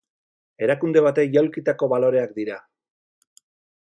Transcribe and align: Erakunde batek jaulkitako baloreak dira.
Erakunde 0.67 1.03
batek 1.07 1.29
jaulkitako 1.35 1.91
baloreak 1.93 2.35
dira. 2.41 2.59